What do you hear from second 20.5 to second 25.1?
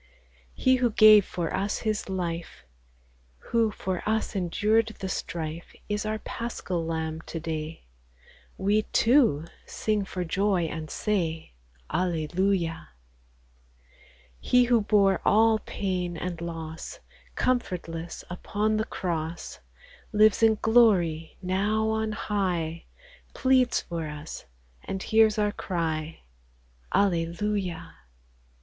glory now on high, Pleads for us, and